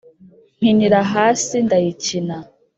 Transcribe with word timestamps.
mpinira 0.57 0.99
hasi 1.13 1.55
ndayikina 1.65 2.37